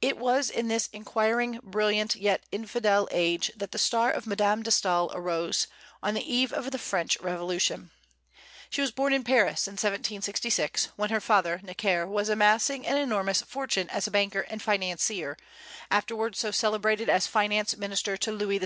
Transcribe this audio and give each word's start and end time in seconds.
It 0.00 0.16
was 0.16 0.48
in 0.48 0.68
this 0.68 0.88
inquiring, 0.90 1.60
brilliant, 1.62 2.14
yet 2.16 2.44
infidel 2.50 3.06
age 3.10 3.52
that 3.54 3.72
the 3.72 3.78
star 3.78 4.10
of 4.10 4.26
Madame 4.26 4.62
de 4.62 4.70
Staël 4.70 5.14
arose, 5.14 5.66
on 6.02 6.14
the 6.14 6.22
eve 6.24 6.50
of 6.50 6.70
the 6.70 6.78
French 6.78 7.20
Revolution. 7.20 7.90
She 8.70 8.80
was 8.80 8.90
born 8.90 9.12
in 9.12 9.22
Paris 9.22 9.68
in 9.68 9.72
1766, 9.72 10.88
when 10.96 11.10
her 11.10 11.20
father 11.20 11.60
Necker 11.62 12.06
was 12.06 12.30
amassing 12.30 12.86
an 12.86 12.96
enormous 12.96 13.42
fortune 13.42 13.90
as 13.90 14.06
a 14.06 14.10
banker 14.10 14.46
and 14.48 14.62
financier, 14.62 15.36
afterwards 15.90 16.38
so 16.38 16.50
celebrated 16.50 17.10
as 17.10 17.26
finance 17.26 17.76
minister 17.76 18.16
to 18.16 18.32
Louis 18.32 18.60
XVI. 18.60 18.62